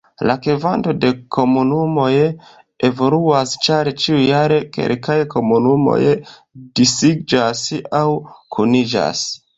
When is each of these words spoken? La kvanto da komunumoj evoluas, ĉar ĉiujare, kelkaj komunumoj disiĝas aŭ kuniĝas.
La 0.27 0.33
kvanto 0.43 0.93
da 1.01 1.09
komunumoj 1.35 2.13
evoluas, 2.89 3.53
ĉar 3.67 3.91
ĉiujare, 4.05 4.57
kelkaj 4.79 5.19
komunumoj 5.35 6.01
disiĝas 6.81 7.65
aŭ 8.03 8.07
kuniĝas. 8.57 9.27